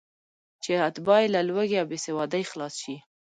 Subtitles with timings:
[0.63, 2.95] چې اتباع یې له لوږې او بېسوادۍ خلاص شي.